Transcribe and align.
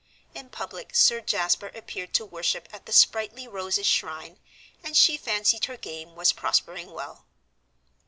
In 0.33 0.49
public 0.49 0.95
Sir 0.95 1.21
Jasper 1.21 1.67
appeared 1.75 2.11
to 2.15 2.25
worship 2.25 2.67
at 2.73 2.87
the 2.87 2.91
sprightly 2.91 3.47
Rose's 3.47 3.85
shrine, 3.85 4.39
and 4.83 4.97
she 4.97 5.15
fancied 5.15 5.65
her 5.65 5.77
game 5.77 6.15
was 6.15 6.33
prospering 6.33 6.89
well. 6.91 7.27